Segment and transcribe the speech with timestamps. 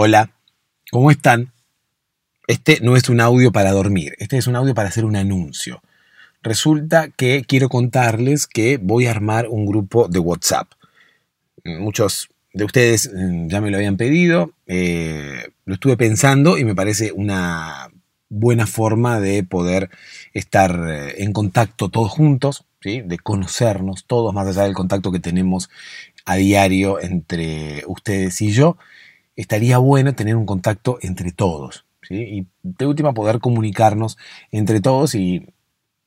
[0.00, 0.30] Hola,
[0.92, 1.52] ¿cómo están?
[2.46, 5.82] Este no es un audio para dormir, este es un audio para hacer un anuncio.
[6.40, 10.70] Resulta que quiero contarles que voy a armar un grupo de WhatsApp.
[11.64, 16.76] Muchos de ustedes mm, ya me lo habían pedido, eh, lo estuve pensando y me
[16.76, 17.90] parece una
[18.28, 19.90] buena forma de poder
[20.32, 25.68] estar eh, en contacto todos juntos, de conocernos todos, más allá del contacto que tenemos
[26.24, 28.76] a diario entre ustedes y yo
[29.38, 31.84] estaría bueno tener un contacto entre todos.
[32.10, 34.18] Y de última poder comunicarnos
[34.50, 35.46] entre todos y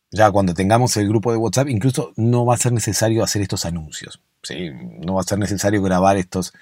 [0.09, 3.65] ya cuando tengamos el grupo de WhatsApp, incluso no va a ser necesario hacer estos
[3.65, 4.19] anuncios.
[4.43, 4.71] ¿sí?
[4.99, 6.53] No va a ser necesario grabar estos,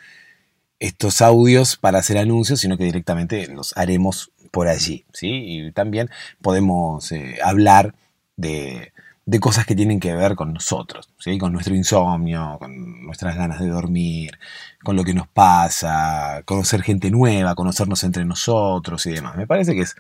[0.78, 5.06] estos audios para hacer anuncios, sino que directamente los haremos por allí.
[5.14, 5.30] ¿sí?
[5.32, 6.10] Y también
[6.42, 7.96] podemos eh, hablar
[8.36, 8.94] de,
[9.30, 11.08] de cosas que tienen que ver con nosotros,
[11.40, 14.40] con nuestro insomnio, con nuestras ganas de dormir,
[14.84, 19.38] con lo que nos pasa, conocer gente nueva, conocernos entre nosotros y demás.
[19.38, 19.96] Me parece que es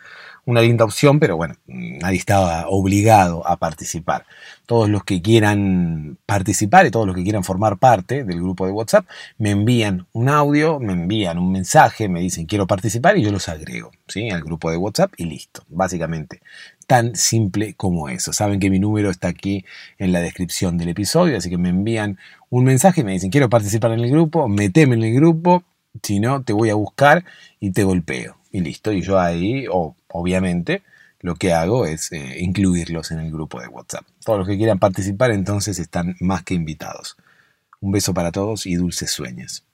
[0.50, 4.26] una linda opción, pero bueno, nadie estaba obligado a participar.
[4.66, 8.72] Todos los que quieran participar y todos los que quieran formar parte del grupo de
[8.72, 9.06] WhatsApp
[9.38, 13.48] me envían un audio, me envían un mensaje, me dicen quiero participar y yo los
[13.48, 14.32] agrego ¿sí?
[14.32, 16.42] al grupo de WhatsApp y listo, básicamente
[16.88, 18.34] tan simple como eso.
[18.34, 19.64] Saben que mi número está aquí
[20.00, 22.18] en la descripción del episodio, así que me envían
[22.50, 25.64] un mensaje y me dicen, quiero participar en el grupo, meteme en el grupo,
[26.02, 27.24] si no, te voy a buscar
[27.60, 28.38] y te golpeo.
[28.52, 29.68] Y listo, y yo ahí,
[30.12, 30.84] obviamente,
[31.20, 34.06] lo que hago es eh, incluirlos en el grupo de WhatsApp.
[34.24, 37.18] Todos los que quieran participar entonces están más que invitados.
[37.82, 39.66] Un beso para todos y dulces sueños.